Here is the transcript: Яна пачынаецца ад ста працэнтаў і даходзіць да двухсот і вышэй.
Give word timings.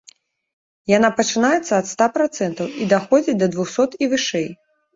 Яна 0.97 1.09
пачынаецца 1.19 1.73
ад 1.81 1.85
ста 1.93 2.09
працэнтаў 2.17 2.73
і 2.81 2.89
даходзіць 2.97 3.39
да 3.45 3.53
двухсот 3.55 3.91
і 4.05 4.13
вышэй. 4.19 4.53